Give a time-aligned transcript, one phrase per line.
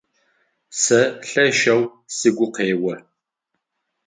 [0.81, 1.81] Сэ лъэшэу
[2.15, 2.93] сыгу къео.